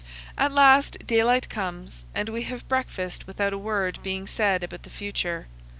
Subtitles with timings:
[0.35, 4.89] At last daylight comes and we have breakfast without a word being said about the
[4.89, 5.45] future.